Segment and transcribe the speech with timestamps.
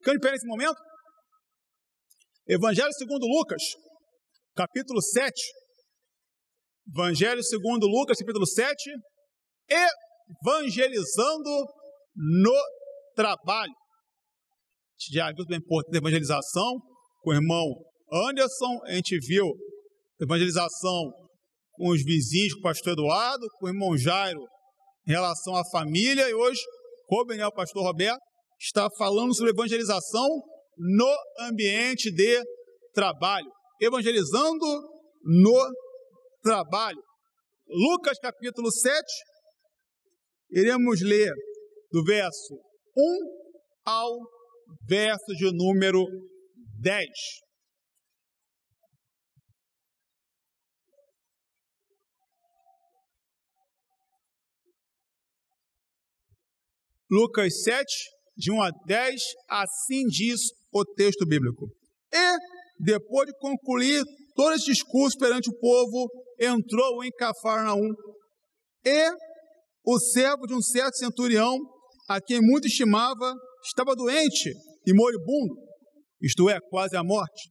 [0.00, 0.78] Ficando de pé nesse momento?
[2.48, 3.62] Evangelho segundo Lucas,
[4.56, 5.30] capítulo 7.
[6.88, 8.74] Evangelho segundo Lucas, capítulo 7.
[10.42, 11.50] Evangelizando
[12.16, 12.62] no
[13.14, 13.72] trabalho.
[13.72, 16.80] A gente já viu bem importante evangelização
[17.20, 17.66] com o irmão
[18.10, 18.80] Anderson.
[18.86, 19.46] A gente viu
[20.18, 21.12] evangelização
[21.72, 24.40] com os vizinhos, com o pastor Eduardo, com o irmão Jairo
[25.06, 26.26] em relação à família.
[26.26, 26.60] E hoje,
[27.06, 28.29] como o pastor Roberto,
[28.60, 30.28] está falando sobre evangelização
[30.76, 32.42] no ambiente de
[32.92, 33.50] trabalho.
[33.80, 34.66] Evangelizando
[35.24, 35.74] no
[36.42, 37.02] trabalho.
[37.66, 39.02] Lucas capítulo 7,
[40.50, 41.32] iremos ler
[41.90, 42.54] do verso
[42.96, 43.00] 1
[43.86, 44.18] ao
[44.86, 46.04] verso de número
[46.80, 47.08] 10.
[57.10, 57.86] Lucas 7,
[58.40, 60.40] de 1 a 10, assim diz
[60.72, 61.68] o texto bíblico.
[62.12, 62.36] E,
[62.82, 64.02] depois de concluir
[64.34, 66.08] todo esse discurso perante o povo,
[66.40, 67.92] entrou em Cafarnaum.
[68.84, 69.10] E
[69.84, 71.58] o servo de um certo centurião,
[72.08, 74.54] a quem muito estimava, estava doente
[74.86, 75.54] e moribundo,
[76.22, 77.50] isto é, quase à morte.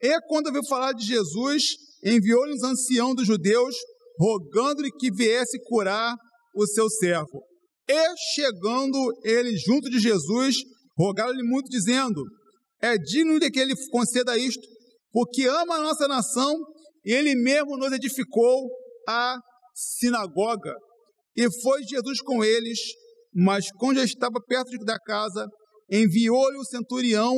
[0.00, 1.62] E quando ouviu falar de Jesus,
[2.02, 3.76] enviou-lhe os anciãos dos judeus,
[4.18, 6.16] rogando-lhe que viesse curar
[6.54, 7.51] o seu servo.
[7.88, 10.56] E chegando ele junto de Jesus,
[10.96, 12.22] rogaram-lhe muito, dizendo:
[12.80, 14.62] É digno de que ele conceda isto,
[15.10, 16.54] porque ama a nossa nação
[17.04, 18.70] e ele mesmo nos edificou
[19.08, 19.36] a
[19.74, 20.74] sinagoga.
[21.36, 22.78] E foi Jesus com eles,
[23.34, 25.46] mas quando já estava perto da casa,
[25.90, 27.34] enviou-lhe o centurião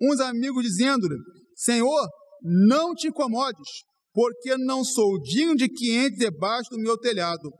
[0.00, 1.16] uns amigos, dizendo-lhe:
[1.56, 2.08] Senhor,
[2.42, 3.68] não te incomodes,
[4.12, 7.50] porque não sou digno de que entre debaixo do meu telhado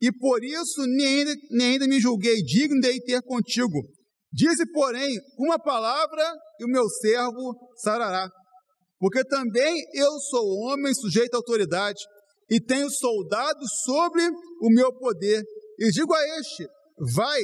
[0.00, 3.82] e por isso nem ainda, nem ainda me julguei digno de ter contigo.
[4.32, 8.28] Dize, porém, uma palavra e o meu servo sarará.
[8.98, 12.00] Porque também eu sou homem sujeito à autoridade
[12.50, 14.22] e tenho soldados sobre
[14.60, 15.42] o meu poder.
[15.78, 16.66] E digo a este,
[17.14, 17.40] vai,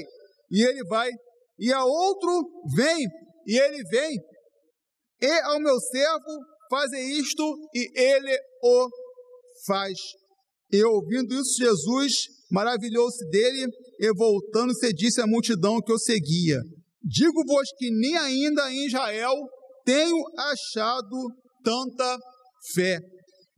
[0.51, 1.11] e ele vai.
[1.59, 3.07] E a outro, vem,
[3.47, 4.19] e ele vem.
[5.21, 6.41] E ao meu servo,
[6.71, 7.43] faze isto,
[7.75, 8.89] e ele o
[9.67, 9.99] faz.
[10.71, 12.13] E ouvindo isso, Jesus
[12.53, 13.67] maravilhou-se dele
[13.99, 16.61] e voltando-se disse à multidão que o seguia:
[17.03, 19.35] Digo-vos que nem ainda em Israel
[19.85, 21.17] tenho achado
[21.65, 22.19] tanta
[22.75, 22.99] fé.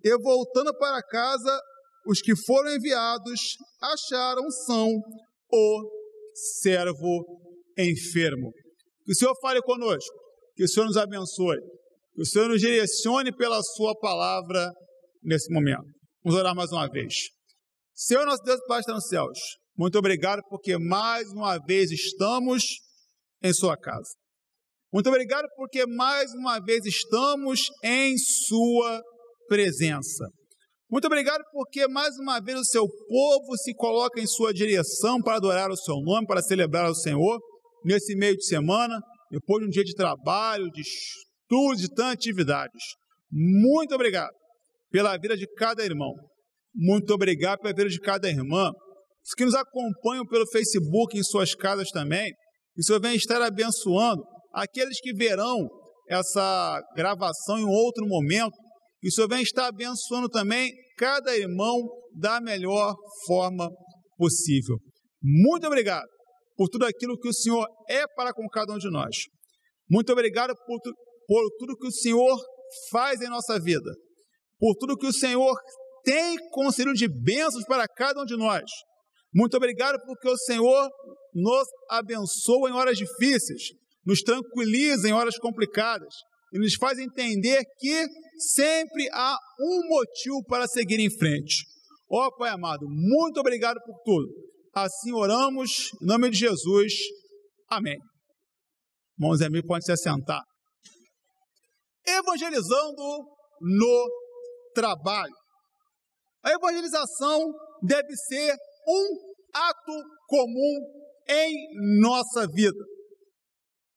[0.02, 1.60] E voltando para casa,
[2.06, 3.40] os que foram enviados
[3.82, 4.88] acharam são
[5.52, 5.90] o
[6.62, 7.24] servo
[7.76, 8.52] enfermo.
[9.04, 10.14] Que o Senhor fale conosco,
[10.54, 11.58] que o Senhor nos abençoe,
[12.14, 14.70] que o Senhor nos direcione pela Sua palavra
[15.22, 15.84] nesse momento.
[16.22, 17.12] Vamos orar mais uma vez.
[17.94, 19.38] Senhor nosso Deus, Pai está nos céus,
[19.78, 22.64] muito obrigado porque mais uma vez estamos
[23.40, 24.10] em Sua casa.
[24.92, 29.00] Muito obrigado porque mais uma vez estamos em Sua
[29.46, 30.26] presença.
[30.90, 35.36] Muito obrigado porque mais uma vez o seu povo se coloca em sua direção para
[35.36, 37.40] adorar o seu nome, para celebrar o Senhor
[37.84, 39.00] nesse meio de semana,
[39.30, 42.82] depois de um dia de trabalho, de estudo, de tantas atividades.
[43.30, 44.34] Muito obrigado
[44.90, 46.12] pela vida de cada irmão.
[46.74, 48.70] Muito obrigado pela vida de cada irmã.
[49.24, 52.32] Os que nos acompanham pelo Facebook em suas casas também.
[52.76, 55.68] O Senhor venha estar abençoando aqueles que verão
[56.08, 58.56] essa gravação em outro momento.
[59.00, 61.78] Que o Senhor venha estar abençoando também cada irmão
[62.14, 62.94] da melhor
[63.26, 63.70] forma
[64.16, 64.76] possível.
[65.22, 66.06] Muito obrigado
[66.56, 69.16] por tudo aquilo que o Senhor é para com cada um de nós.
[69.90, 70.80] Muito obrigado por,
[71.26, 72.36] por tudo que o Senhor
[72.90, 73.90] faz em nossa vida.
[74.58, 75.54] Por tudo que o Senhor
[76.04, 78.64] tem concedido de bênçãos para cada um de nós.
[79.34, 80.88] Muito obrigado porque o Senhor
[81.34, 83.70] nos abençoa em horas difíceis,
[84.06, 86.14] nos tranquiliza em horas complicadas
[86.52, 88.06] e nos faz entender que
[88.38, 91.64] sempre há um motivo para seguir em frente.
[92.08, 94.28] Ó oh, Pai amado, muito obrigado por tudo.
[94.72, 96.92] Assim oramos, em nome de Jesus.
[97.68, 97.98] Amém.
[99.18, 100.42] Irmãos e amigos, podem se assentar.
[102.06, 103.02] Evangelizando
[103.60, 104.10] no
[104.74, 105.43] trabalho.
[106.44, 107.52] A evangelização
[107.82, 108.54] deve ser
[108.86, 112.78] um ato comum em nossa vida.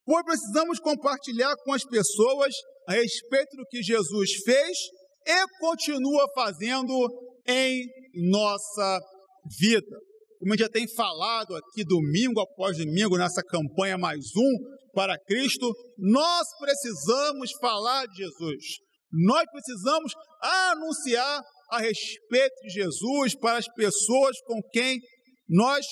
[0.06, 2.54] Pois precisamos compartilhar com as pessoas
[2.88, 4.78] a respeito do que Jesus fez
[5.26, 6.94] e continua fazendo
[7.46, 7.86] em
[8.32, 9.00] nossa
[9.60, 9.98] vida.
[10.40, 16.48] Como já tem falado aqui domingo após domingo nessa campanha mais um para Cristo, nós
[16.60, 18.64] precisamos falar de Jesus.
[19.12, 25.00] Nós precisamos anunciar a respeito de Jesus para as pessoas com quem
[25.48, 25.86] nós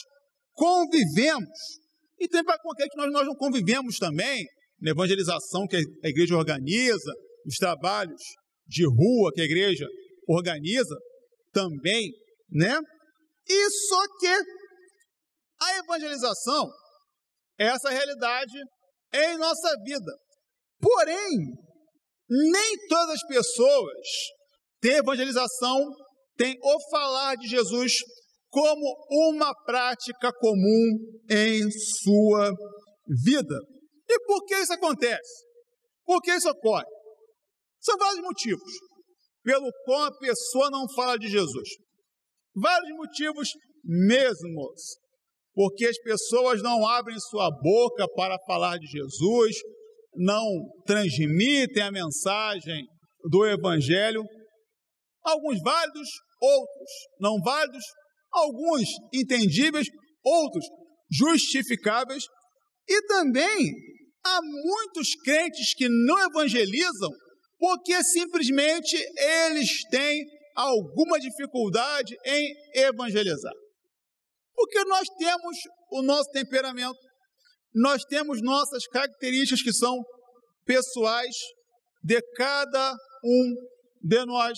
[0.54, 1.50] convivemos.
[2.20, 4.46] E tem para com quem nós, nós não convivemos também,
[4.80, 7.14] na evangelização que a igreja organiza,
[7.46, 8.22] os trabalhos
[8.68, 9.86] de rua que a igreja
[10.28, 10.96] organiza
[11.52, 12.12] também,
[12.50, 12.78] né?
[13.48, 14.28] E só que
[15.62, 16.70] a evangelização
[17.60, 18.58] é essa realidade
[19.14, 20.12] em nossa vida.
[20.80, 21.30] Porém,
[22.30, 24.08] nem todas as pessoas
[24.86, 25.80] têm evangelização,
[26.38, 27.94] têm o falar de Jesus
[28.50, 31.64] como uma prática comum em
[32.04, 32.52] sua
[33.24, 33.60] vida.
[34.08, 35.46] E por que isso acontece?
[36.06, 36.86] Por que isso ocorre?
[37.82, 38.72] São vários motivos
[39.44, 41.70] pelo qual a pessoa não fala de Jesus.
[42.56, 43.50] Vários motivos
[43.84, 44.98] mesmos.
[45.54, 49.56] Porque as pessoas não abrem sua boca para falar de Jesus,
[50.16, 50.46] não
[50.86, 52.86] transmitem a mensagem
[53.30, 54.22] do Evangelho.
[55.26, 56.10] Alguns válidos,
[56.42, 57.84] outros não válidos,
[58.32, 59.88] alguns entendíveis,
[60.24, 60.66] outros
[61.12, 62.24] justificáveis,
[62.88, 63.74] e também
[64.24, 67.10] há muitos crentes que não evangelizam
[67.58, 70.24] porque simplesmente eles têm
[70.56, 73.54] alguma dificuldade em evangelizar.
[74.54, 75.58] Porque nós temos
[75.92, 76.98] o nosso temperamento,
[77.74, 79.98] nós temos nossas características que são
[80.66, 81.36] pessoais
[82.04, 82.94] de cada
[83.24, 83.54] um
[84.02, 84.58] de nós.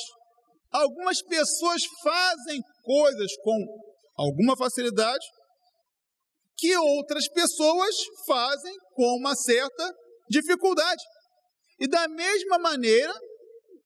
[0.71, 3.65] Algumas pessoas fazem coisas com
[4.17, 5.25] alguma facilidade
[6.57, 9.93] que outras pessoas fazem com uma certa
[10.29, 11.03] dificuldade.
[11.79, 13.13] E da mesma maneira,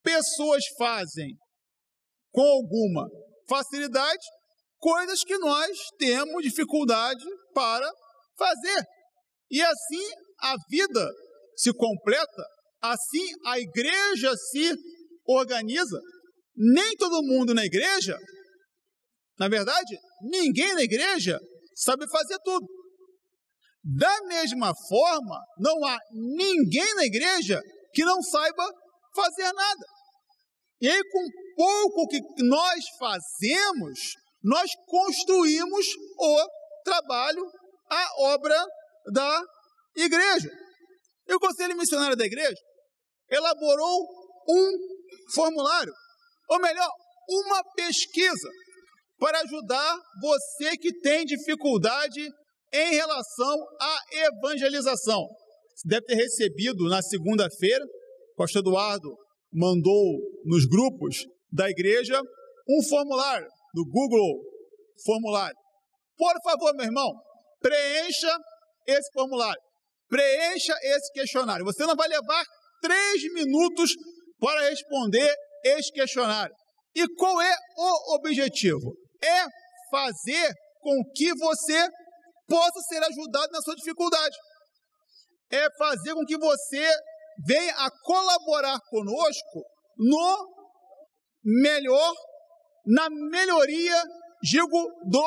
[0.02, 1.36] pessoas fazem
[2.32, 3.08] com alguma
[3.50, 4.24] facilidade
[4.80, 7.24] coisas que nós temos dificuldade
[7.54, 7.90] para
[8.38, 8.84] fazer.
[9.52, 11.08] E assim a vida
[11.56, 12.44] se completa,
[12.82, 14.74] assim a igreja se
[15.28, 16.00] organiza.
[16.56, 18.18] Nem todo mundo na igreja,
[19.40, 21.40] na verdade, ninguém na igreja
[21.76, 22.66] sabe fazer tudo.
[23.84, 27.60] Da mesma forma, não há ninguém na igreja
[27.94, 28.64] que não saiba
[29.16, 29.86] fazer nada.
[30.80, 34.00] E aí, com pouco que nós fazemos,
[34.44, 35.86] nós construímos
[36.20, 36.48] o
[36.84, 37.44] trabalho,
[37.90, 38.66] a obra
[39.12, 39.42] da
[39.96, 40.50] igreja.
[41.28, 42.58] E o Conselho Missionário da Igreja
[43.30, 44.08] elaborou
[44.50, 44.72] um
[45.34, 45.94] formulário,
[46.52, 46.90] ou melhor,
[47.30, 48.50] uma pesquisa,
[49.18, 52.28] para ajudar você que tem dificuldade
[52.74, 55.26] em relação à evangelização.
[55.74, 57.86] Você deve ter recebido na segunda-feira,
[58.34, 59.16] o pastor Eduardo
[59.54, 62.20] mandou nos grupos da igreja
[62.68, 64.42] um formulário do Google
[65.06, 65.56] Formulário.
[66.18, 67.14] Por favor, meu irmão,
[67.62, 68.38] preencha
[68.88, 69.62] esse formulário,
[70.10, 71.64] preencha esse questionário.
[71.66, 72.44] Você não vai levar
[72.82, 73.92] três minutos
[74.40, 75.34] para responder
[75.64, 76.54] este questionário.
[76.96, 78.94] E qual é o objetivo?
[79.24, 79.46] É
[79.90, 81.88] fazer com que você
[82.48, 84.36] possa ser ajudado na sua dificuldade.
[85.52, 86.90] É fazer com que você
[87.46, 89.64] venha a colaborar conosco
[89.98, 90.48] no
[91.44, 92.14] melhor,
[92.86, 94.04] na melhoria,
[94.44, 95.26] digo, do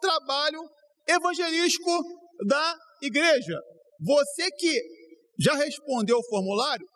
[0.00, 0.60] trabalho
[1.06, 2.02] evangelístico
[2.46, 3.58] da igreja.
[4.00, 4.80] Você que
[5.40, 6.86] já respondeu o formulário,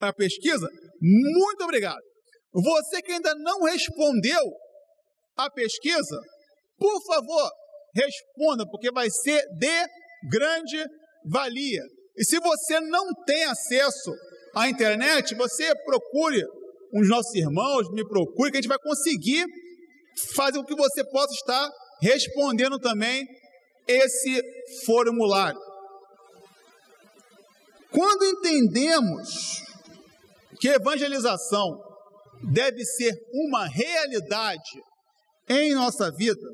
[0.00, 0.68] a pesquisa,
[1.00, 2.11] muito obrigado.
[2.52, 4.40] Você que ainda não respondeu
[5.36, 6.20] a pesquisa,
[6.78, 7.50] por favor,
[7.94, 9.86] responda, porque vai ser de
[10.30, 10.84] grande
[11.24, 11.82] valia.
[12.16, 14.12] E se você não tem acesso
[14.54, 16.42] à internet, você procure
[16.92, 19.46] os nossos irmãos, me procure, que a gente vai conseguir
[20.34, 21.70] fazer com que você possa estar
[22.02, 23.26] respondendo também
[23.88, 24.42] esse
[24.84, 25.58] formulário.
[27.90, 29.62] Quando entendemos
[30.60, 31.91] que evangelização
[32.50, 34.82] deve ser uma realidade
[35.48, 36.48] em nossa vida,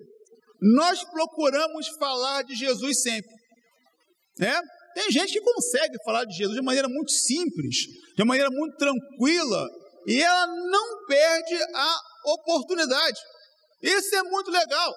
[0.60, 3.30] nós procuramos falar de Jesus sempre.
[4.38, 4.60] Né?
[4.94, 7.76] Tem gente que consegue falar de Jesus de maneira muito simples,
[8.16, 9.68] de maneira muito tranquila,
[10.06, 12.00] e ela não perde a
[12.32, 13.18] oportunidade.
[13.82, 14.94] Isso é muito legal.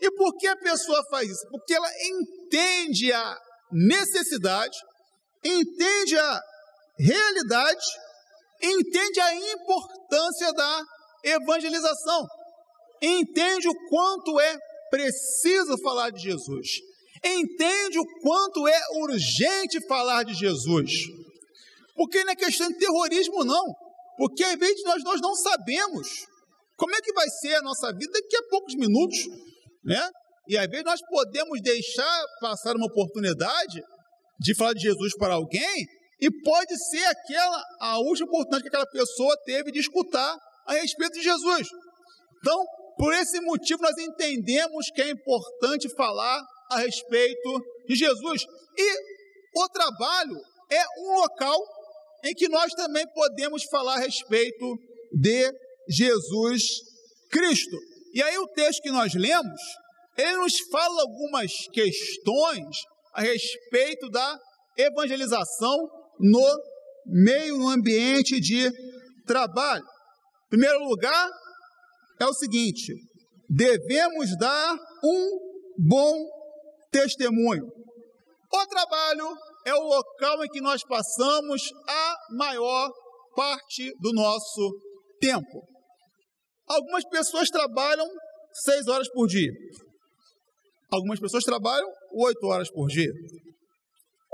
[0.00, 1.46] E por que a pessoa faz isso?
[1.50, 3.38] Porque ela entende a
[3.70, 4.76] necessidade,
[5.44, 6.40] entende a
[6.98, 7.84] realidade,
[8.64, 10.82] entende a importância da
[11.22, 12.26] evangelização,
[13.02, 14.58] entende o quanto é
[14.90, 16.80] preciso falar de Jesus,
[17.22, 20.90] entende o quanto é urgente falar de Jesus.
[21.94, 23.64] Porque não é questão de terrorismo, não.
[24.16, 26.26] Porque às vezes nós, nós não sabemos
[26.76, 29.18] como é que vai ser a nossa vida daqui a poucos minutos,
[29.84, 30.10] né?
[30.48, 33.82] E às vezes nós podemos deixar passar uma oportunidade
[34.38, 35.86] de falar de Jesus para alguém
[36.20, 41.14] e pode ser aquela a última oportunidade que aquela pessoa teve de escutar a respeito
[41.14, 41.68] de Jesus.
[42.38, 42.64] Então,
[42.96, 46.40] por esse motivo, nós entendemos que é importante falar
[46.70, 48.44] a respeito de Jesus.
[48.76, 48.98] E
[49.56, 50.40] o trabalho
[50.70, 51.58] é um local
[52.24, 54.78] em que nós também podemos falar a respeito
[55.12, 55.52] de
[55.88, 56.62] Jesus
[57.30, 57.76] Cristo.
[58.14, 59.60] E aí o texto que nós lemos,
[60.16, 62.76] ele nos fala algumas questões
[63.12, 64.38] a respeito da
[64.76, 65.76] evangelização
[66.18, 66.44] no
[67.06, 68.70] meio, no ambiente de
[69.26, 69.84] trabalho.
[70.46, 71.30] Em primeiro lugar,
[72.20, 72.94] é o seguinte:
[73.48, 75.38] devemos dar um
[75.78, 76.14] bom
[76.90, 77.66] testemunho.
[78.52, 82.90] O trabalho é o local em que nós passamos a maior
[83.34, 84.70] parte do nosso
[85.20, 85.66] tempo.
[86.66, 88.06] Algumas pessoas trabalham
[88.52, 89.50] seis horas por dia.
[90.92, 93.10] Algumas pessoas trabalham oito horas por dia.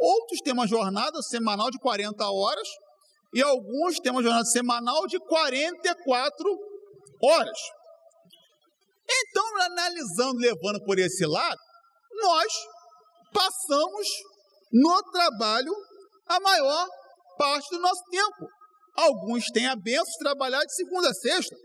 [0.00, 2.69] Outros têm uma jornada semanal de 40 horas
[3.35, 6.59] e alguns têm uma jornada semanal de 44
[7.23, 7.59] horas.
[9.09, 11.59] Então, analisando, levando por esse lado,
[12.12, 12.52] nós
[13.33, 14.09] passamos
[14.73, 15.73] no trabalho
[16.26, 16.87] a maior
[17.37, 18.47] parte do nosso tempo.
[18.97, 21.57] Alguns têm a benção de trabalhar de segunda a sexta,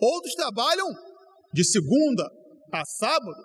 [0.00, 0.86] outros trabalham
[1.52, 2.28] de segunda
[2.72, 3.42] a sábado,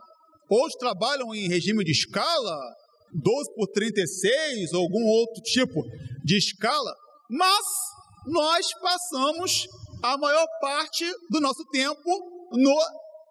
[0.49, 2.55] outros trabalham em regime de escala,
[3.13, 5.81] 12 por 36, ou algum outro tipo
[6.23, 6.93] de escala,
[7.29, 7.65] mas
[8.25, 9.67] nós passamos
[10.03, 12.75] a maior parte do nosso tempo no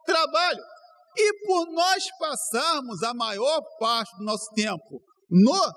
[0.05, 0.63] trabalho.
[1.17, 5.73] E por nós passarmos a maior parte do nosso tempo no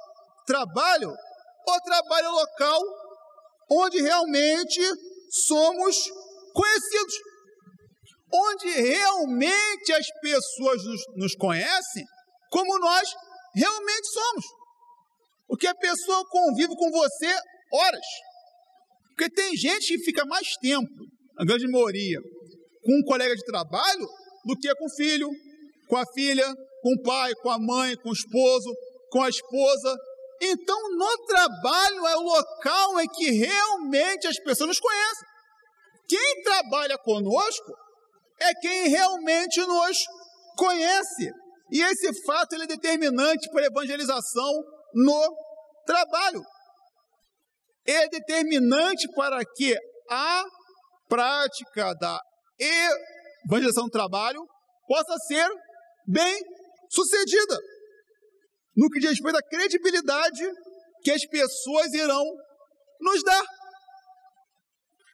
[0.45, 2.81] trabalho, o trabalho local
[3.69, 4.81] onde realmente
[5.29, 5.97] somos
[6.53, 7.15] conhecidos,
[8.31, 12.05] onde realmente as pessoas nos, nos conhecem
[12.49, 13.13] como nós
[13.55, 14.45] realmente somos.
[15.47, 17.33] Porque a pessoa convive com você
[17.71, 18.05] horas.
[19.09, 20.89] Porque tem gente que fica mais tempo,
[21.37, 22.19] a grande maioria,
[22.83, 24.07] com um colega de trabalho
[24.45, 25.29] do que com o filho,
[25.87, 26.45] com a filha,
[26.81, 28.69] com o pai, com a mãe, com o esposo,
[29.09, 29.95] com a esposa.
[30.41, 35.27] Então, no trabalho é o local em que realmente as pessoas nos conhecem.
[36.07, 37.73] Quem trabalha conosco
[38.39, 39.97] é quem realmente nos
[40.57, 41.31] conhece.
[41.71, 45.35] E esse fato ele é determinante para a evangelização no
[45.85, 46.41] trabalho.
[47.85, 49.75] É determinante para que
[50.09, 50.43] a
[51.07, 52.19] prática da
[53.45, 54.41] evangelização no trabalho
[54.87, 55.47] possa ser
[56.07, 56.39] bem
[56.89, 57.59] sucedida
[58.75, 60.43] no que diz respeito à credibilidade
[61.01, 62.23] que as pessoas irão
[62.99, 63.43] nos dar.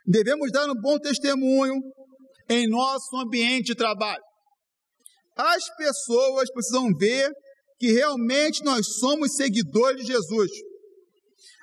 [0.05, 1.75] Devemos dar um bom testemunho
[2.49, 4.21] em nosso ambiente de trabalho.
[5.41, 7.31] As pessoas precisam ver
[7.79, 10.51] que realmente nós somos seguidores de Jesus.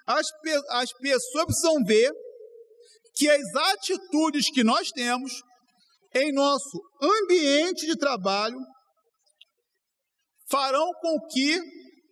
[0.04, 0.26] As,
[0.70, 2.10] as pessoas precisam ver
[3.14, 5.32] que as atitudes que nós temos
[6.12, 8.58] em nosso ambiente de trabalho
[10.50, 11.60] farão com que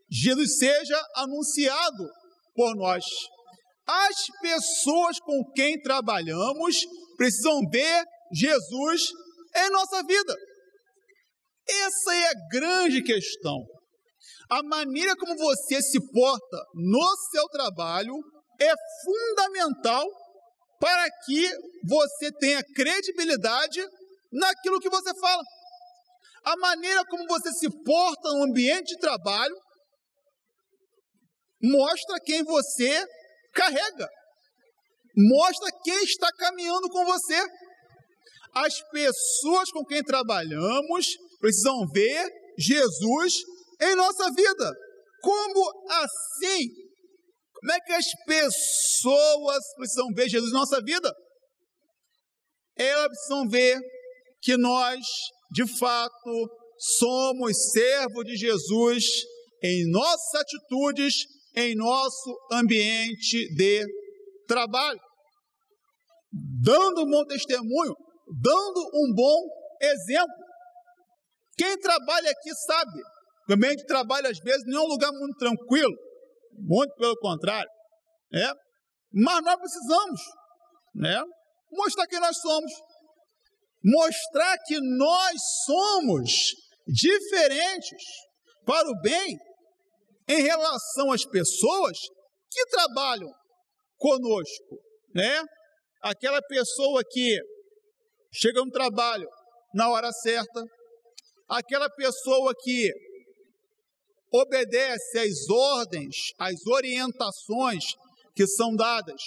[0.08, 2.08] Jesus seja anunciado
[2.54, 3.04] por nós.
[3.88, 6.76] As pessoas com quem trabalhamos
[7.16, 9.02] precisam ver Jesus
[9.56, 10.36] em nossa vida.
[11.68, 13.64] Essa é a grande questão.
[14.48, 18.14] A maneira como você se porta no seu trabalho
[18.60, 18.72] é
[19.04, 20.06] fundamental
[20.78, 21.50] para que
[21.84, 23.84] você tenha credibilidade
[24.32, 25.42] naquilo que você fala.
[26.44, 29.54] A maneira como você se porta no ambiente de trabalho
[31.60, 33.04] mostra quem você
[33.52, 34.08] carrega,
[35.16, 37.42] mostra quem está caminhando com você.
[38.54, 41.06] As pessoas com quem trabalhamos
[41.46, 43.34] precisam ver Jesus
[43.80, 44.72] em nossa vida.
[45.22, 46.68] Como assim?
[47.54, 51.12] Como é que as pessoas precisam ver Jesus em nossa vida?
[52.76, 53.80] Elas precisam ver
[54.42, 55.00] que nós,
[55.52, 56.50] de fato,
[56.98, 59.04] somos servos de Jesus
[59.62, 61.14] em nossas atitudes
[61.56, 63.82] em nosso ambiente de
[64.46, 65.00] trabalho,
[66.62, 67.94] dando um bom testemunho,
[68.42, 69.40] dando um bom
[69.80, 70.45] exemplo.
[71.56, 73.00] Quem trabalha aqui sabe,
[73.48, 75.94] o ambiente de trabalho às vezes não é um lugar muito tranquilo,
[76.52, 77.70] muito pelo contrário,
[78.34, 78.52] é.
[79.12, 80.20] Mas nós precisamos,
[80.94, 81.22] né,
[81.72, 82.72] mostrar quem nós somos,
[83.82, 85.34] mostrar que nós
[85.64, 86.30] somos
[86.86, 88.02] diferentes
[88.64, 89.38] para o bem
[90.28, 91.96] em relação às pessoas
[92.50, 93.30] que trabalham
[93.96, 94.80] conosco,
[95.14, 95.42] né?
[96.02, 97.38] Aquela pessoa que
[98.32, 99.28] chega no trabalho
[99.74, 100.64] na hora certa,
[101.48, 102.92] aquela pessoa que
[104.32, 107.84] obedece às ordens, às orientações
[108.34, 109.22] que são dadas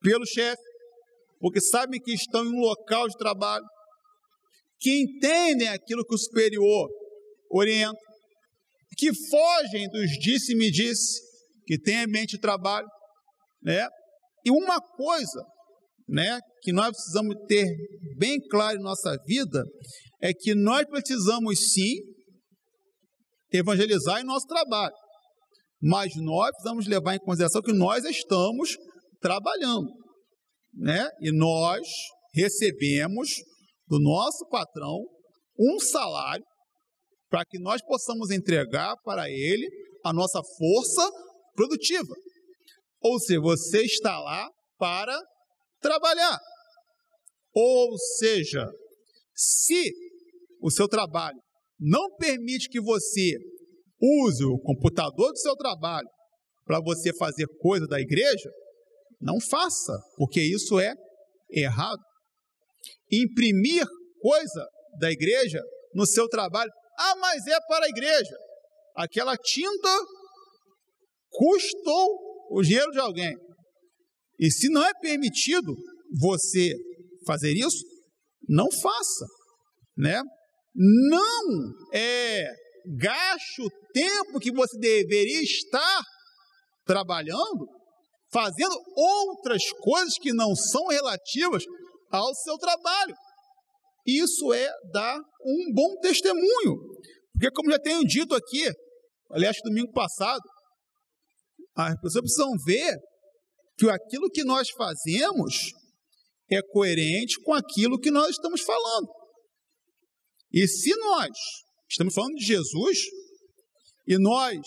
[0.00, 0.62] pelo chefe,
[1.40, 3.64] porque sabem que estão em um local de trabalho,
[4.78, 6.88] que entendem aquilo que o superior
[7.50, 8.00] orienta,
[8.96, 11.20] que fogem dos disse-me-disse,
[11.66, 12.86] que tem ambiente de trabalho,
[13.62, 13.88] né?
[14.44, 15.42] E uma coisa,
[16.08, 17.66] né, que nós precisamos ter
[18.16, 19.62] bem claro em nossa vida
[20.22, 21.96] é que nós precisamos sim
[23.52, 24.94] evangelizar em nosso trabalho,
[25.80, 28.76] mas nós precisamos levar em consideração que nós estamos
[29.20, 29.88] trabalhando,
[30.74, 31.08] né?
[31.20, 31.86] E nós
[32.34, 33.30] recebemos
[33.86, 34.98] do nosso patrão
[35.58, 36.44] um salário
[37.30, 39.68] para que nós possamos entregar para ele
[40.04, 41.10] a nossa força
[41.54, 42.14] produtiva.
[43.00, 45.18] Ou seja, você está lá para
[45.84, 46.38] trabalhar.
[47.54, 48.66] Ou seja,
[49.34, 49.92] se
[50.62, 51.38] o seu trabalho
[51.78, 53.36] não permite que você
[54.00, 56.08] use o computador do seu trabalho
[56.64, 58.50] para você fazer coisa da igreja,
[59.20, 60.94] não faça, porque isso é
[61.50, 62.00] errado.
[63.12, 63.86] Imprimir
[64.20, 64.66] coisa
[64.98, 65.62] da igreja
[65.94, 68.36] no seu trabalho, ah, mas é para a igreja.
[68.96, 69.88] Aquela tinta
[71.30, 72.08] custou
[72.50, 73.36] o dinheiro de alguém.
[74.44, 75.74] E se não é permitido
[76.20, 76.74] você
[77.26, 77.82] fazer isso,
[78.46, 79.26] não faça,
[79.96, 80.20] né?
[80.74, 82.44] Não é
[82.98, 86.02] gaste o tempo que você deveria estar
[86.84, 87.66] trabalhando
[88.30, 91.64] fazendo outras coisas que não são relativas
[92.10, 93.14] ao seu trabalho.
[94.06, 96.76] Isso é dar um bom testemunho.
[97.32, 98.70] Porque, como já tenho dito aqui,
[99.30, 100.42] aliás, domingo passado,
[101.76, 102.94] as pessoas precisam ver
[103.76, 105.72] que aquilo que nós fazemos
[106.50, 109.08] é coerente com aquilo que nós estamos falando.
[110.52, 111.30] E se nós
[111.90, 112.98] estamos falando de Jesus
[114.06, 114.58] e nós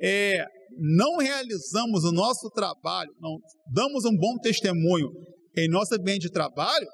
[0.00, 0.44] é,
[0.78, 3.38] não realizamos o nosso trabalho, não
[3.72, 5.10] damos um bom testemunho
[5.56, 6.86] em nosso ambiente de trabalho,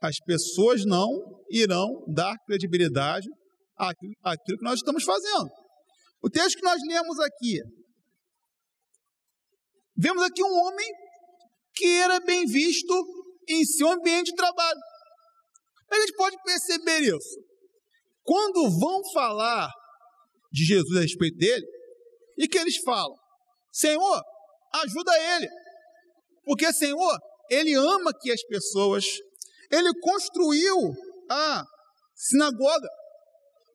[0.00, 1.08] as pessoas não
[1.50, 3.26] irão dar credibilidade
[3.76, 5.48] àquilo, àquilo que nós estamos fazendo.
[6.22, 7.58] O texto que nós lemos aqui,
[9.96, 10.88] vemos aqui um homem
[11.74, 12.94] que era bem visto
[13.48, 14.80] em seu ambiente de trabalho.
[15.90, 17.40] A gente pode perceber isso.
[18.22, 19.70] Quando vão falar
[20.50, 21.66] de Jesus a respeito dele,
[22.38, 23.16] e que eles falam:
[23.72, 24.22] Senhor,
[24.74, 25.48] ajuda ele.
[26.44, 27.18] Porque, Senhor,
[27.50, 29.04] ele ama que as pessoas
[29.70, 30.92] ele construiu
[31.30, 31.64] a
[32.14, 32.88] sinagoga.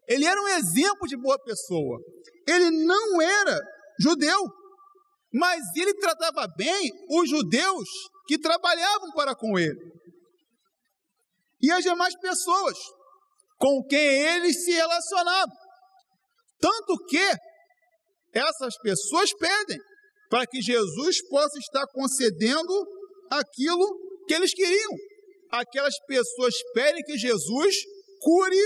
[0.07, 1.99] Ele era um exemplo de boa pessoa.
[2.47, 3.59] Ele não era
[3.99, 4.39] judeu,
[5.37, 7.87] mas ele tratava bem os judeus
[8.27, 9.79] que trabalhavam para com ele.
[11.61, 12.77] E as demais pessoas
[13.57, 15.51] com quem ele se relacionava.
[16.59, 17.31] Tanto que
[18.33, 19.79] essas pessoas pedem
[20.29, 22.73] para que Jesus possa estar concedendo
[23.31, 24.97] aquilo que eles queriam
[25.51, 27.75] aquelas pessoas pedem que Jesus
[28.21, 28.61] cure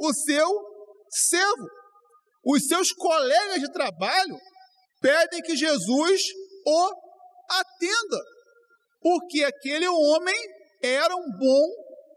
[0.00, 0.48] o seu
[1.08, 1.68] servo.
[2.44, 4.36] Os seus colegas de trabalho
[5.04, 6.22] pedem que Jesus
[6.66, 6.92] o
[7.50, 8.22] atenda,
[9.02, 10.34] porque aquele homem
[10.82, 11.68] era um bom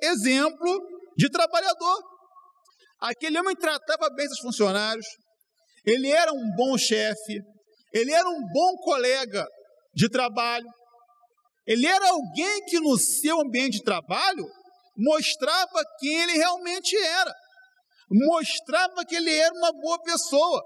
[0.01, 2.01] exemplo de trabalhador.
[3.01, 5.05] Aquele homem tratava bem seus funcionários,
[5.85, 7.41] ele era um bom chefe,
[7.93, 9.45] ele era um bom colega
[9.93, 10.67] de trabalho,
[11.65, 14.45] ele era alguém que no seu ambiente de trabalho
[14.95, 17.33] mostrava quem ele realmente era,
[18.09, 20.63] mostrava que ele era uma boa pessoa.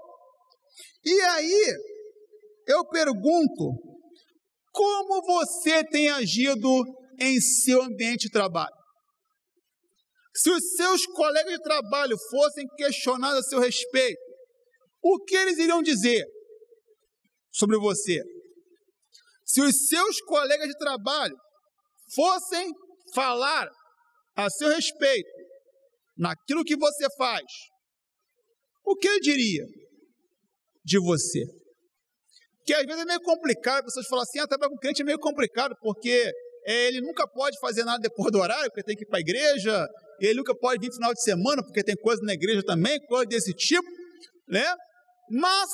[1.04, 1.76] E aí,
[2.66, 3.72] eu pergunto,
[4.72, 6.68] como você tem agido
[7.20, 8.74] em seu ambiente de trabalho?
[10.34, 14.20] Se os seus colegas de trabalho fossem questionados a seu respeito,
[15.02, 16.24] o que eles iriam dizer
[17.52, 18.22] sobre você?
[19.44, 21.36] Se os seus colegas de trabalho
[22.14, 22.70] fossem
[23.14, 23.68] falar
[24.34, 25.28] a seu respeito
[26.16, 27.44] naquilo que você faz,
[28.84, 29.66] o que ele diria
[30.84, 31.61] de você?
[32.64, 35.04] Que às vezes é meio complicado, as pessoas falam assim, ah, trabalhar com crente é
[35.04, 36.30] meio complicado, porque
[36.64, 39.20] é, ele nunca pode fazer nada depois do horário, porque tem que ir para a
[39.20, 39.88] igreja,
[40.20, 43.52] ele nunca pode vir final de semana, porque tem coisa na igreja também, coisa desse
[43.52, 43.88] tipo,
[44.48, 44.74] né?
[45.30, 45.68] Mas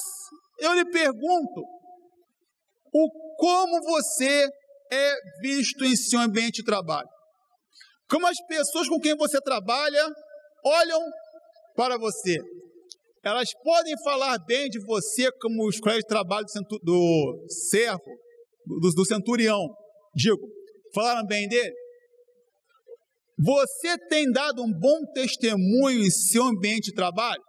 [0.60, 1.64] eu lhe pergunto,
[2.92, 4.48] o como você
[4.90, 7.08] é visto em seu ambiente de trabalho.
[8.08, 10.02] Como as pessoas com quem você trabalha
[10.64, 11.00] olham
[11.76, 12.38] para você.
[13.24, 16.46] Elas podem falar bem de você como os colegas de trabalho
[16.82, 18.16] do, servo,
[18.64, 19.66] do, do centurião.
[20.14, 20.48] Digo,
[20.94, 21.74] falaram bem dele?
[23.40, 27.42] Você tem dado um bom testemunho em seu ambiente de trabalho?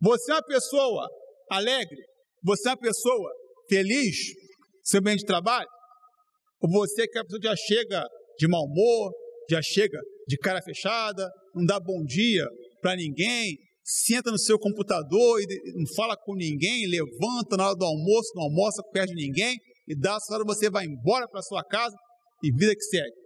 [0.00, 1.08] Você é uma pessoa
[1.50, 2.02] alegre?
[2.42, 3.30] Você é uma pessoa
[3.68, 4.16] feliz?
[4.82, 5.68] seu ambiente de trabalho?
[6.60, 8.04] Ou você que a pessoa já chega
[8.38, 9.12] de mau humor,
[9.48, 12.46] já chega de cara fechada, não dá bom dia
[12.80, 13.56] para ninguém,
[14.06, 18.44] senta no seu computador e não fala com ninguém, levanta na hora do almoço, não
[18.44, 19.56] almoça perto de ninguém,
[19.88, 21.96] e dá a hora você vai embora para sua casa
[22.42, 23.20] e vida que segue.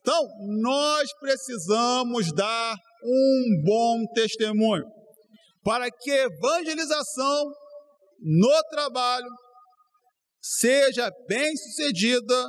[0.00, 0.22] Então,
[0.62, 4.84] nós precisamos dar um bom testemunho
[5.62, 7.44] para que a evangelização
[8.20, 9.28] no trabalho
[10.40, 12.48] seja bem sucedida.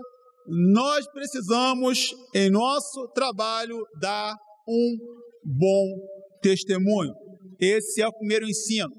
[0.71, 4.33] Nós precisamos, em nosso trabalho, dar
[4.67, 4.95] um
[5.43, 7.13] bom testemunho.
[7.59, 8.89] Esse é o primeiro ensino.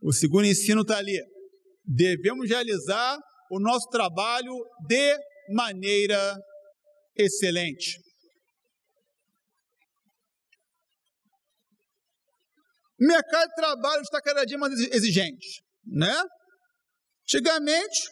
[0.00, 1.20] O segundo ensino está ali.
[1.84, 3.18] Devemos realizar
[3.50, 4.52] o nosso trabalho
[4.86, 5.18] de
[5.50, 6.36] maneira
[7.16, 7.98] excelente.
[13.00, 16.14] O mercado de trabalho está cada dia mais exigente, né?
[17.24, 18.08] Antigamente,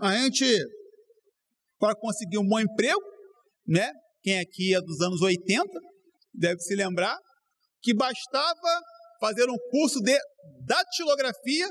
[0.00, 0.44] a gente,
[1.78, 3.00] para conseguir um bom emprego,
[3.66, 3.92] né?
[4.22, 5.64] Quem aqui é dos anos 80
[6.34, 7.18] deve se lembrar
[7.86, 8.82] que bastava
[9.20, 10.18] fazer um curso de
[10.66, 11.68] datilografia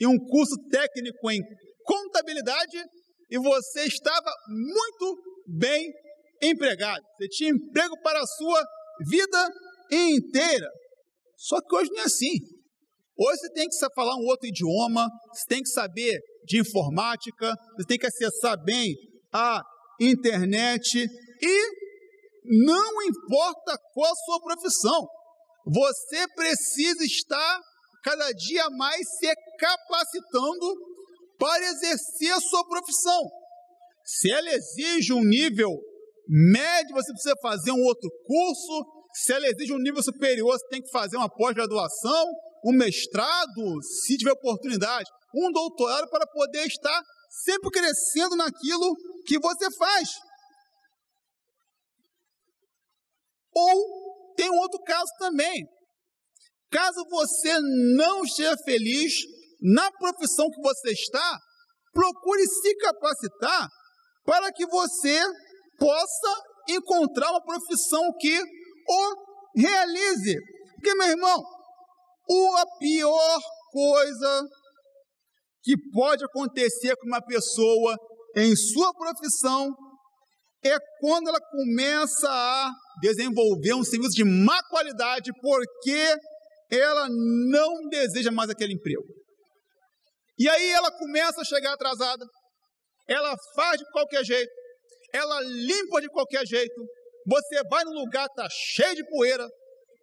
[0.00, 1.42] e um curso técnico em
[1.84, 2.82] contabilidade
[3.30, 5.92] e você estava muito bem
[6.42, 7.04] empregado.
[7.18, 8.64] Você tinha emprego para a sua
[9.06, 9.50] vida
[9.92, 10.66] inteira.
[11.36, 12.32] Só que hoje não é assim.
[13.18, 17.86] Hoje você tem que falar um outro idioma, você tem que saber de informática, você
[17.86, 18.94] tem que acessar bem
[19.30, 19.60] a
[20.00, 21.06] internet
[21.42, 21.78] e
[22.44, 25.06] não importa qual a sua profissão,
[25.68, 27.60] você precisa estar
[28.02, 30.76] cada dia mais se capacitando
[31.38, 33.20] para exercer a sua profissão.
[34.04, 35.78] Se ela exige um nível
[36.26, 38.86] médio, você precisa fazer um outro curso.
[39.12, 42.26] Se ela exige um nível superior, você tem que fazer uma pós-graduação,
[42.64, 47.02] um mestrado, se tiver oportunidade, um doutorado para poder estar
[47.44, 50.08] sempre crescendo naquilo que você faz.
[53.54, 55.66] Ou tem um outro caso também.
[56.70, 57.58] Caso você
[57.96, 59.12] não esteja feliz
[59.60, 61.38] na profissão que você está,
[61.92, 63.68] procure se capacitar
[64.24, 65.20] para que você
[65.76, 69.14] possa encontrar uma profissão que o
[69.56, 70.36] realize.
[70.74, 71.42] Porque, meu irmão,
[72.58, 73.40] a pior
[73.72, 74.42] coisa
[75.64, 77.96] que pode acontecer com uma pessoa
[78.36, 79.74] em sua profissão
[80.64, 86.16] é quando ela começa a desenvolver um serviço de má qualidade porque
[86.70, 89.04] ela não deseja mais aquele emprego.
[90.38, 92.24] E aí ela começa a chegar atrasada,
[93.08, 94.50] ela faz de qualquer jeito,
[95.12, 96.86] ela limpa de qualquer jeito.
[97.26, 99.46] Você vai no lugar, está cheio de poeira,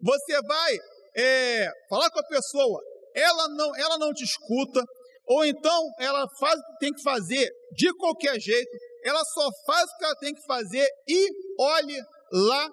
[0.01, 0.77] você vai
[1.15, 2.81] é, falar com a pessoa,
[3.15, 4.83] ela não, ela não te escuta,
[5.27, 8.69] ou então ela faz tem que fazer de qualquer jeito,
[9.05, 12.69] ela só faz o que ela tem que fazer e olhe lá.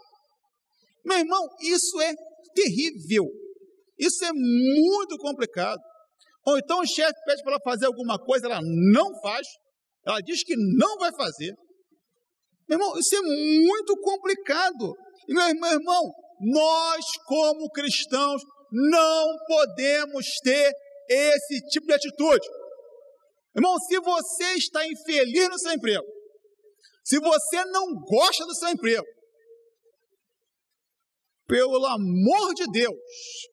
[1.04, 2.14] Meu irmão, isso é
[2.54, 3.26] terrível.
[3.98, 5.80] Isso é muito complicado.
[6.46, 9.46] Ou então o chefe pede para ela fazer alguma coisa, ela não faz,
[10.04, 11.54] ela diz que não vai fazer.
[12.68, 14.94] Meu irmão, isso é muito complicado.
[15.28, 18.42] E meu, irmão, nós como cristãos
[18.72, 20.72] não podemos ter
[21.08, 22.48] esse tipo de atitude.
[23.54, 26.11] Irmão, se você está infeliz no seu emprego,
[27.04, 29.06] se você não gosta do seu emprego,
[31.46, 32.96] pelo amor de Deus,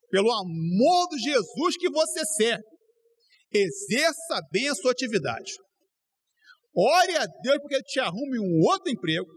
[0.10, 2.64] pelo amor de Jesus que você serve,
[3.52, 5.54] exerça bem a sua atividade.
[6.76, 9.28] Ore a Deus porque Ele te arrume um outro emprego.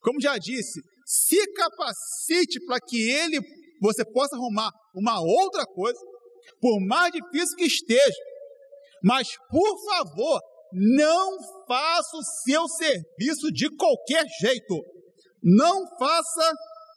[0.00, 3.40] Como já disse, se capacite para que Ele
[3.80, 5.98] você possa arrumar uma outra coisa,
[6.60, 8.22] por mais difícil que esteja.
[9.02, 10.40] Mas, por favor,
[10.72, 14.74] não faça o seu serviço de qualquer jeito.
[15.42, 16.52] Não faça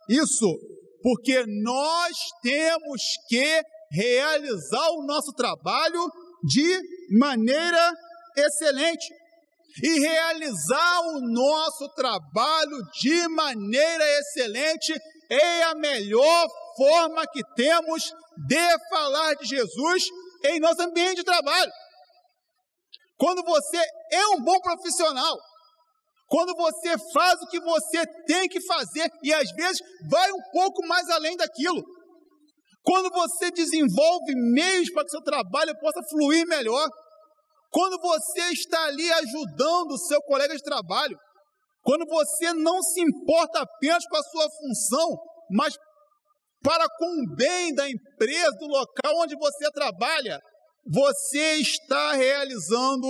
[0.10, 0.60] isso,
[1.02, 6.10] porque nós temos que realizar o nosso trabalho
[6.44, 6.82] de
[7.18, 7.94] maneira
[8.38, 9.14] excelente.
[9.82, 14.94] E realizar o nosso trabalho de maneira excelente
[15.30, 18.12] é a melhor forma que temos
[18.48, 20.10] de falar de Jesus
[20.44, 21.72] em nosso ambiente de trabalho.
[23.22, 23.78] Quando você
[24.14, 25.38] é um bom profissional,
[26.28, 29.78] quando você faz o que você tem que fazer e às vezes
[30.10, 31.84] vai um pouco mais além daquilo.
[32.82, 36.90] Quando você desenvolve meios para que seu trabalho possa fluir melhor.
[37.70, 41.16] Quando você está ali ajudando o seu colega de trabalho.
[41.84, 45.16] Quando você não se importa apenas com a sua função,
[45.52, 45.76] mas
[46.64, 50.40] para com o bem da empresa, do local onde você trabalha,
[50.86, 53.08] você está realizando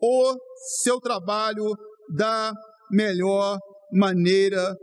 [0.00, 0.36] o
[0.80, 1.64] seu trabalho
[2.14, 2.52] da
[2.90, 3.58] melhor
[3.92, 4.76] maneira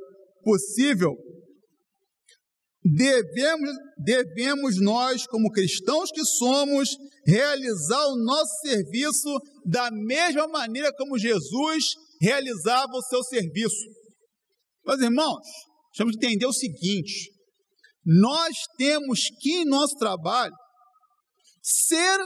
[0.43, 1.15] possível.
[2.83, 3.69] devemos,
[4.03, 6.89] devemos nós, como cristãos que somos,
[7.25, 9.29] realizar o nosso serviço
[9.63, 11.83] da mesma maneira como Jesus
[12.19, 13.85] realizava o seu serviço.
[14.85, 15.45] Meus irmãos,
[15.95, 17.31] temos que entender o seguinte:
[18.03, 20.53] nós temos que, em nosso trabalho,
[21.61, 22.17] ser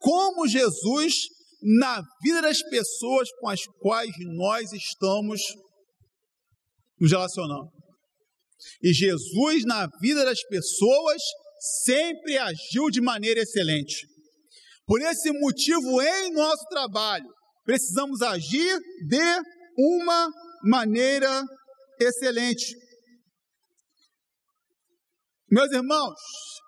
[0.00, 1.14] como Jesus
[1.62, 5.40] na vida das pessoas com as quais nós estamos
[7.00, 7.70] nos relacionando.
[8.82, 11.22] E Jesus, na vida das pessoas,
[11.84, 14.06] sempre agiu de maneira excelente.
[14.86, 17.26] Por esse motivo, em nosso trabalho,
[17.64, 19.42] precisamos agir de
[19.76, 20.30] uma
[20.62, 21.42] maneira
[22.00, 22.76] excelente.
[25.50, 26.20] Meus irmãos,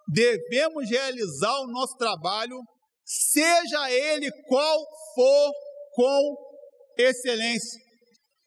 [0.08, 2.58] devemos realizar o nosso trabalho,
[3.04, 4.78] seja ele qual
[5.14, 5.52] for,
[5.94, 6.36] com
[6.96, 7.80] excelência.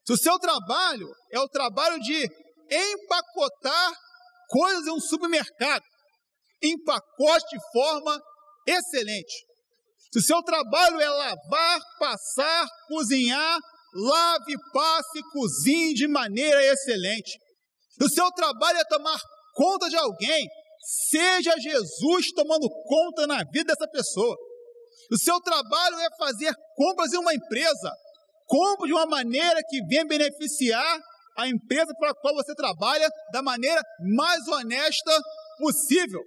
[0.06, 2.28] Se o seu trabalho é o trabalho de
[2.72, 3.94] empacotar
[4.48, 5.84] coisas em um supermercado,
[6.64, 8.20] empacote de forma
[8.68, 9.46] excelente.
[10.12, 13.60] Se o seu trabalho é lavar, passar, cozinhar,
[13.94, 17.38] lave, passe, cozinhe de maneira excelente.
[17.92, 19.20] Se o seu trabalho é tomar
[19.54, 20.48] conta de alguém,
[20.82, 24.36] seja Jesus tomando conta na vida dessa pessoa.
[25.12, 27.92] O seu trabalho é fazer compras em uma empresa,
[28.48, 31.00] compre de uma maneira que venha beneficiar
[31.38, 33.82] a empresa para a qual você trabalha da maneira
[34.16, 35.22] mais honesta
[35.58, 36.22] possível.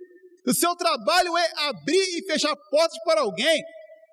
[0.47, 3.63] O seu trabalho é abrir e fechar portas para alguém.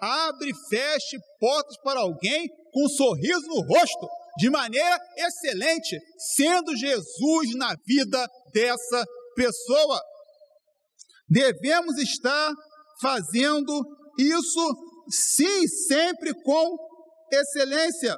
[0.01, 6.75] Abre e feche portas para alguém com um sorriso no rosto, de maneira excelente, sendo
[6.75, 10.01] Jesus na vida dessa pessoa.
[11.31, 12.51] Devemos estar
[12.99, 13.71] fazendo
[14.19, 14.75] isso,
[15.09, 16.77] sim, sempre com
[17.31, 18.17] excelência.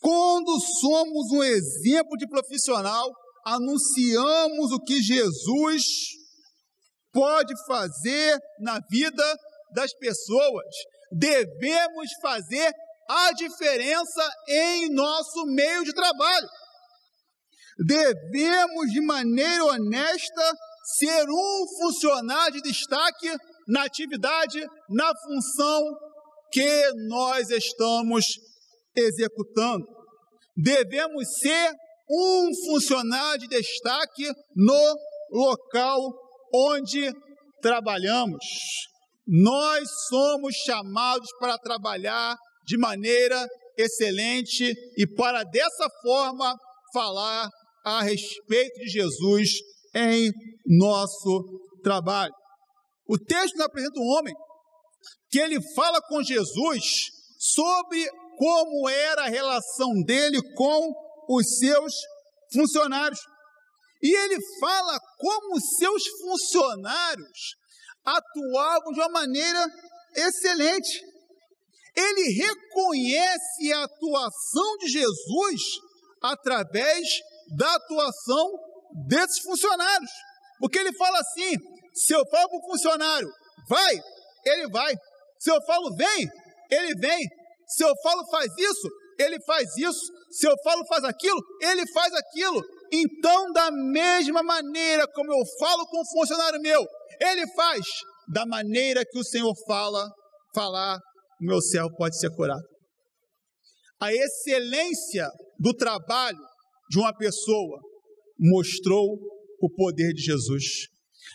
[0.00, 3.10] Quando somos um exemplo de profissional,
[3.44, 5.82] anunciamos o que Jesus
[7.12, 9.36] pode fazer na vida
[9.74, 10.66] das pessoas.
[11.10, 12.72] Devemos fazer
[13.08, 16.48] a diferença em nosso meio de trabalho.
[17.84, 20.52] Devemos, de maneira honesta,
[20.86, 23.28] ser um funcionário de destaque
[23.66, 25.82] na atividade, na função
[26.52, 28.24] que nós estamos
[28.94, 29.84] executando.
[30.56, 31.72] Devemos ser
[32.08, 34.96] um funcionário de destaque no
[35.30, 36.00] local
[36.54, 37.12] onde
[37.60, 38.44] trabalhamos.
[39.26, 43.44] Nós somos chamados para trabalhar de maneira
[43.76, 46.56] excelente e para dessa forma
[46.94, 47.50] falar
[47.84, 49.50] a respeito de Jesus
[49.96, 50.30] em
[50.66, 51.42] nosso
[51.82, 52.34] trabalho.
[53.08, 54.34] O texto apresenta um homem
[55.30, 56.84] que ele fala com Jesus
[57.38, 58.06] sobre
[58.36, 60.92] como era a relação dele com
[61.28, 61.94] os seus
[62.52, 63.20] funcionários.
[64.02, 67.56] E ele fala como os seus funcionários
[68.04, 69.66] atuavam de uma maneira
[70.14, 71.00] excelente.
[71.96, 75.62] Ele reconhece a atuação de Jesus
[76.22, 77.06] através
[77.56, 78.52] da atuação
[79.06, 80.10] desses funcionários.
[80.58, 81.56] Porque ele fala assim:
[81.94, 83.28] se eu falo para o funcionário,
[83.68, 84.00] vai,
[84.46, 84.94] ele vai.
[85.38, 86.28] Se eu falo, vem,
[86.70, 87.28] ele vem.
[87.66, 90.00] Se eu falo, faz isso, ele faz isso.
[90.30, 92.62] Se eu falo, faz aquilo, ele faz aquilo.
[92.92, 96.86] Então, da mesma maneira como eu falo com o funcionário meu,
[97.20, 97.84] ele faz.
[98.28, 100.10] Da maneira que o Senhor fala,
[100.54, 100.98] falar,
[101.40, 102.64] meu servo pode ser curado.
[104.00, 106.38] A excelência do trabalho
[106.90, 107.80] de uma pessoa
[108.38, 109.18] mostrou
[109.60, 110.88] o poder de Jesus.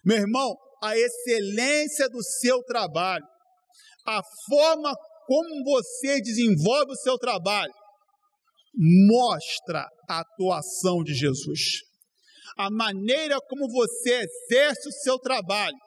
[0.05, 3.25] Meu irmão, a excelência do seu trabalho,
[4.05, 4.93] a forma
[5.27, 7.73] como você desenvolve o seu trabalho,
[9.07, 11.81] mostra a atuação de Jesus.
[12.57, 15.77] A maneira como você exerce o seu trabalho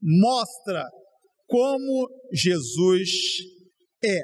[0.00, 0.84] mostra
[1.46, 3.10] como Jesus
[4.04, 4.20] é.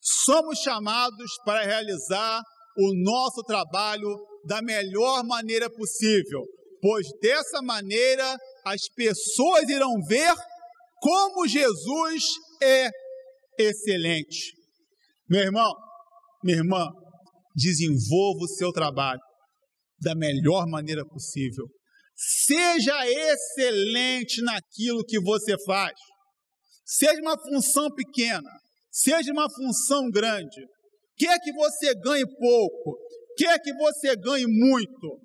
[0.00, 2.42] Somos chamados para realizar
[2.78, 4.08] o nosso trabalho
[4.46, 6.42] da melhor maneira possível,
[6.80, 10.34] pois dessa maneira as pessoas irão ver
[11.00, 12.24] como Jesus
[12.62, 12.90] é
[13.58, 14.52] excelente.
[15.28, 15.72] Meu irmão,
[16.42, 16.86] minha irmã,
[17.54, 19.20] desenvolva o seu trabalho
[20.00, 21.66] da melhor maneira possível.
[22.14, 25.92] Seja excelente naquilo que você faz.
[26.84, 28.50] Seja uma função pequena,
[28.90, 30.66] seja uma função grande.
[31.22, 32.98] Quer que você ganhe pouco,
[33.36, 35.20] quer que você ganhe muito,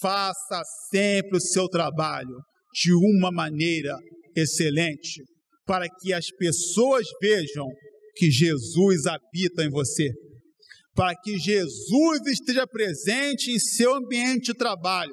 [0.00, 2.36] faça sempre o seu trabalho
[2.72, 3.98] de uma maneira
[4.36, 5.24] excelente,
[5.66, 7.66] para que as pessoas vejam
[8.14, 10.12] que Jesus habita em você.
[10.94, 15.12] para que Jesus esteja presente em seu ambiente de trabalho.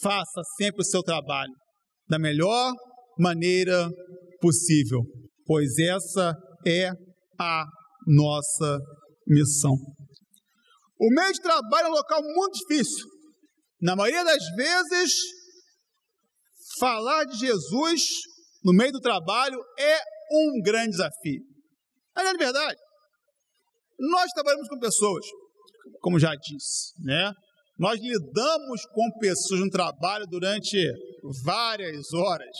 [0.00, 1.52] Faça sempre o seu trabalho
[2.08, 2.72] da melhor
[3.16, 3.88] maneira
[4.40, 5.02] possível,
[5.44, 6.34] pois essa
[6.66, 6.90] é
[7.38, 7.64] a
[8.06, 8.78] nossa
[9.26, 9.72] missão.
[10.98, 13.06] O meio de trabalho é um local muito difícil.
[13.80, 15.12] Na maioria das vezes,
[16.78, 18.02] falar de Jesus
[18.64, 19.98] no meio do trabalho é
[20.32, 21.42] um grande desafio.
[22.14, 22.80] Mas é verdade.
[23.98, 25.24] Nós trabalhamos com pessoas,
[26.00, 27.32] como já disse, né?
[27.78, 30.78] Nós lidamos com pessoas no trabalho durante
[31.44, 32.56] várias horas.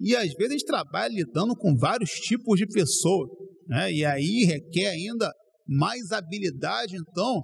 [0.00, 3.28] E às vezes a gente trabalha lidando com vários tipos de pessoas.
[3.70, 3.92] Né?
[3.92, 5.32] E aí requer ainda
[5.64, 7.40] mais habilidade, então,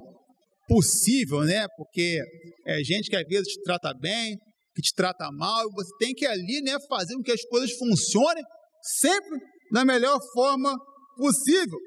[0.66, 1.68] possível, né?
[1.76, 2.20] Porque
[2.66, 4.36] é gente que às vezes te trata bem,
[4.74, 7.70] que te trata mal, e você tem que ali, né, fazer com que as coisas
[7.78, 8.42] funcionem
[8.82, 9.38] sempre
[9.70, 10.76] da melhor forma
[11.16, 11.78] possível.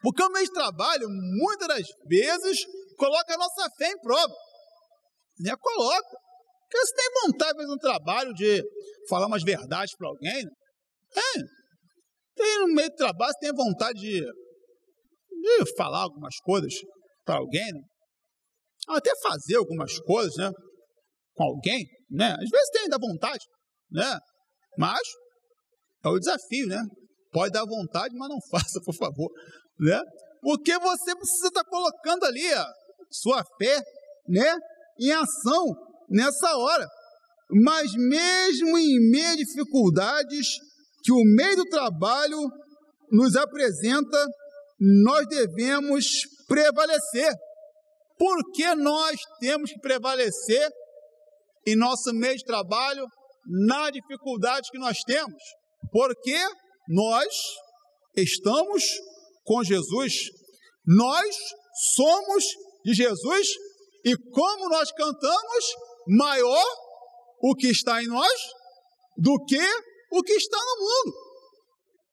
[0.00, 2.64] Porque o meio de trabalho, muitas das vezes,
[2.96, 4.34] coloca a nossa fé em prova.
[5.40, 5.52] Né?
[5.60, 6.16] Coloca.
[6.62, 8.62] Porque você tem vontade de fazer um trabalho de
[9.08, 10.44] falar umas verdades para alguém.
[10.44, 10.50] Né?
[11.12, 11.42] Tem.
[12.42, 16.74] Tem no meio do trabalho, você tem vontade de, de falar algumas coisas
[17.24, 17.80] para alguém, né?
[18.88, 20.50] até fazer algumas coisas, né?
[21.36, 22.32] Com alguém, né?
[22.32, 23.44] Às vezes tem da vontade,
[23.92, 24.18] né?
[24.76, 25.00] Mas
[26.04, 26.82] é o desafio, né?
[27.30, 29.30] Pode dar vontade, mas não faça, por favor,
[29.78, 30.00] né?
[30.40, 32.66] Porque você precisa estar tá colocando ali a
[33.08, 33.80] sua fé,
[34.26, 34.56] né?
[35.00, 35.64] Em ação
[36.10, 36.88] nessa hora.
[37.62, 40.48] Mas mesmo em meio a dificuldades
[41.02, 42.38] que o meio do trabalho
[43.10, 44.26] nos apresenta,
[44.80, 46.06] nós devemos
[46.46, 47.32] prevalecer.
[48.18, 50.68] Por que nós temos que prevalecer
[51.66, 53.04] em nosso meio de trabalho,
[53.68, 55.42] na dificuldade que nós temos?
[55.90, 56.38] Porque
[56.88, 57.26] nós
[58.16, 58.84] estamos
[59.44, 60.14] com Jesus,
[60.86, 61.36] nós
[61.94, 62.44] somos
[62.84, 63.48] de Jesus,
[64.04, 65.64] e como nós cantamos,
[66.06, 66.64] maior
[67.40, 68.32] o que está em nós
[69.16, 69.60] do que
[70.12, 71.16] o que está no mundo.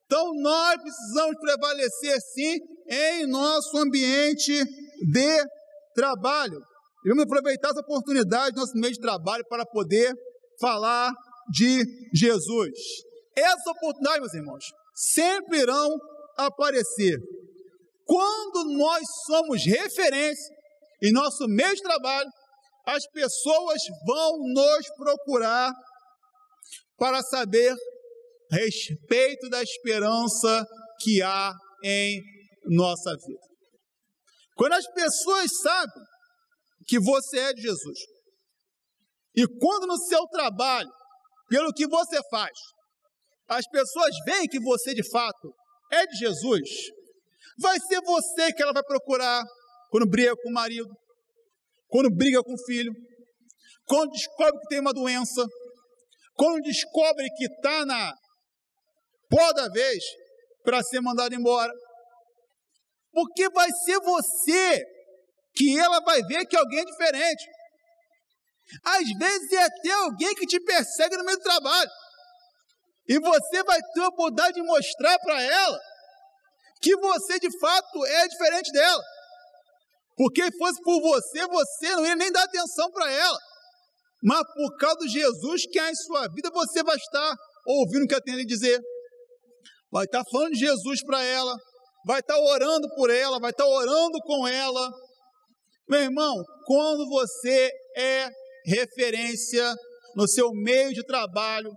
[0.06, 2.58] Então nós precisamos prevalecer sim
[2.90, 4.64] em nosso ambiente
[5.12, 5.46] de
[5.94, 6.60] trabalho.
[7.06, 10.14] E vamos aproveitar essa oportunidade nosso meio de trabalho para poder
[10.60, 11.12] falar
[11.52, 11.84] de
[12.14, 12.72] Jesus.
[13.36, 15.90] Essas oportunidades, meus irmãos, sempre irão
[16.38, 17.18] aparecer.
[18.06, 20.56] Quando nós somos referência
[21.04, 22.30] em nosso meio de trabalho,
[22.86, 25.72] as pessoas vão nos procurar
[27.00, 27.74] para saber
[28.52, 30.66] respeito da esperança
[31.02, 32.22] que há em
[32.66, 33.50] nossa vida.
[34.56, 36.04] Quando as pessoas sabem
[36.88, 38.00] que você é de Jesus,
[39.36, 40.90] e quando no seu trabalho,
[41.48, 42.52] pelo que você faz,
[43.48, 45.54] as pessoas veem que você de fato
[45.92, 46.70] é de Jesus,
[47.60, 49.44] vai ser você que ela vai procurar
[49.90, 50.90] quando briga com o marido,
[51.88, 52.92] quando briga com o filho,
[53.86, 55.48] quando descobre que tem uma doença,
[56.40, 58.16] quando descobre que está na
[59.30, 60.02] pó da vez
[60.64, 61.74] para ser mandado embora.
[63.12, 64.82] Porque vai ser você
[65.54, 67.46] que ela vai ver que alguém é diferente.
[68.86, 71.92] Às vezes é até alguém que te persegue no meio do trabalho.
[73.10, 75.80] E você vai ter a oportunidade de mostrar para ela
[76.82, 79.04] que você de fato é diferente dela.
[80.16, 83.40] Porque fosse por você, você não ia nem dar atenção para ela.
[84.22, 88.08] Mas por causa do Jesus que há em sua vida, você vai estar ouvindo o
[88.08, 88.80] que ela tem a lhe dizer.
[89.92, 91.56] Vai estar falando de Jesus para ela.
[92.06, 93.40] Vai estar orando por ela.
[93.40, 94.92] Vai estar orando com ela.
[95.88, 98.30] Meu irmão, quando você é
[98.66, 99.74] referência
[100.16, 101.72] no seu meio de trabalho,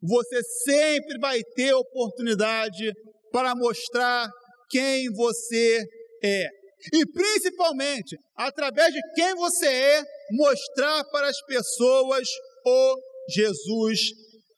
[0.00, 2.92] você sempre vai ter oportunidade
[3.32, 4.30] para mostrar
[4.70, 5.84] quem você
[6.22, 6.57] é.
[6.92, 12.28] E principalmente, através de quem você é, mostrar para as pessoas
[12.64, 12.96] o
[13.30, 14.00] Jesus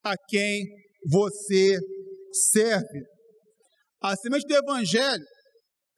[0.03, 0.65] a quem
[1.09, 1.79] você
[2.33, 3.01] serve.
[4.03, 5.25] A semente do Evangelho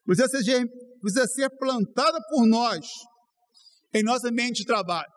[0.05, 0.67] precisa ser,
[1.01, 2.87] precisa ser plantada por nós
[3.95, 5.11] em nosso ambiente de trabalho.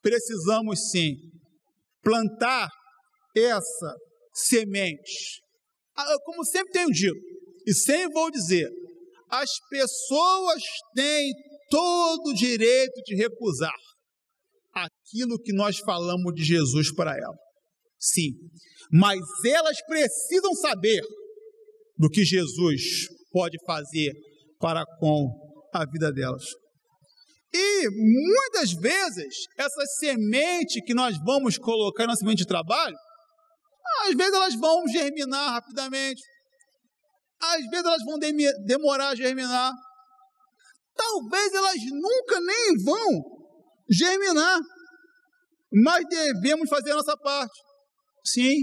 [0.00, 1.14] Precisamos sim
[2.02, 2.68] plantar
[3.36, 3.96] essa
[4.34, 5.40] semente.
[5.96, 7.14] Ah, como sempre tenho dito,
[7.66, 8.68] e sempre vou dizer,
[9.32, 10.62] as pessoas
[10.94, 11.32] têm
[11.70, 13.74] todo o direito de recusar
[14.74, 17.38] aquilo que nós falamos de Jesus para elas.
[17.98, 18.32] Sim,
[18.92, 21.00] mas elas precisam saber
[21.96, 24.12] do que Jesus pode fazer
[24.58, 25.28] para com
[25.72, 26.44] a vida delas.
[27.54, 32.96] E muitas vezes, essa semente que nós vamos colocar na semente de trabalho,
[34.06, 36.20] às vezes elas vão germinar rapidamente,
[37.42, 38.18] às vezes elas vão
[38.64, 39.72] demorar a germinar,
[40.94, 43.22] talvez elas nunca nem vão
[43.90, 44.60] germinar,
[45.72, 47.60] mas devemos fazer a nossa parte.
[48.24, 48.56] Sim,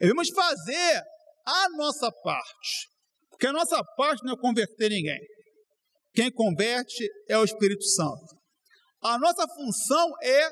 [0.00, 1.02] devemos fazer
[1.44, 2.88] a nossa parte,
[3.28, 5.20] porque a nossa parte não é converter ninguém.
[6.14, 8.36] Quem converte é o Espírito Santo.
[9.02, 10.48] A nossa função é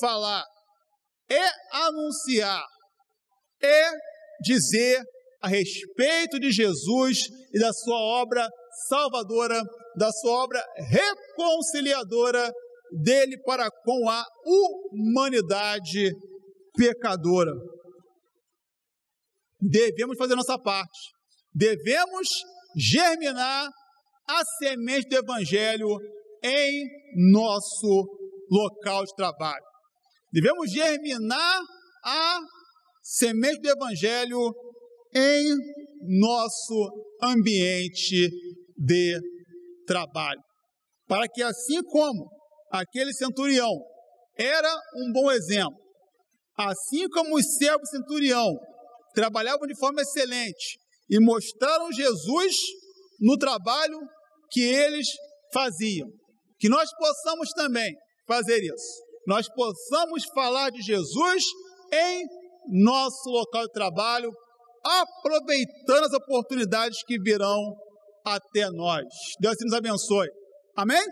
[0.00, 0.44] falar,
[1.30, 2.66] é anunciar,
[3.62, 3.92] é
[4.42, 5.00] dizer
[5.44, 8.48] a respeito de Jesus e da sua obra
[8.88, 9.62] salvadora,
[9.94, 12.50] da sua obra reconciliadora
[13.02, 16.10] dele para com a humanidade
[16.74, 17.52] pecadora.
[19.60, 21.10] Devemos fazer nossa parte,
[21.54, 22.26] devemos
[22.74, 23.68] germinar
[24.26, 25.98] a semente do Evangelho
[26.42, 26.88] em
[27.30, 28.06] nosso
[28.50, 29.64] local de trabalho.
[30.32, 31.60] Devemos germinar
[32.02, 32.38] a
[33.02, 34.54] semente do Evangelho
[35.14, 35.56] em
[36.20, 36.90] nosso
[37.22, 38.28] ambiente
[38.76, 39.20] de
[39.86, 40.40] trabalho.
[41.06, 42.28] Para que, assim como
[42.70, 43.72] aquele centurião
[44.36, 45.78] era um bom exemplo,
[46.56, 48.52] assim como os servos centurião
[49.14, 52.54] trabalhavam de forma excelente e mostraram Jesus
[53.20, 53.98] no trabalho
[54.50, 55.06] que eles
[55.52, 56.08] faziam,
[56.58, 57.94] que nós possamos também
[58.26, 59.04] fazer isso.
[59.26, 61.44] Nós possamos falar de Jesus
[61.92, 62.24] em
[62.68, 64.32] nosso local de trabalho,
[64.84, 67.74] aproveitando as oportunidades que virão
[68.24, 69.04] até nós.
[69.40, 70.28] Deus nos abençoe.
[70.76, 71.02] Amém?